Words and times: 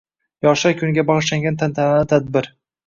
Yoshlar 0.45 0.73
kuniga 0.79 1.05
bagʻishlangan 1.11 1.61
tantanali 1.65 2.11
tadbir 2.17 2.55